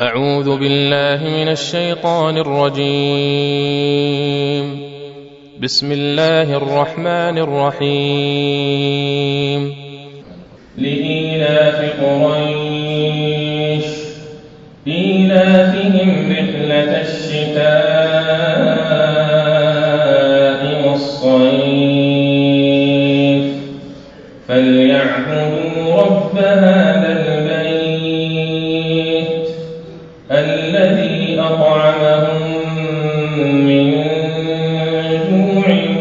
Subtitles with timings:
[0.00, 4.80] أعوذ بالله من الشيطان الرجيم
[5.60, 9.74] بسم الله الرحمن الرحيم
[10.76, 13.84] لإيلاف قريش
[14.86, 17.66] إيلافهم رحلة الشتاء
[20.90, 23.54] والصيف
[24.48, 26.95] فليعبدوا رب هذا
[30.30, 31.96] الذي أطعمهم
[33.66, 33.94] من
[35.30, 35.95] جوع